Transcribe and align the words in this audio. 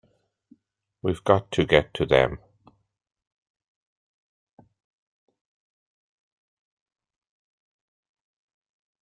We've 1.03 1.23
got 1.23 1.51
to 1.51 1.63
get 1.63 1.93
to 1.93 2.07
them! 2.07 2.39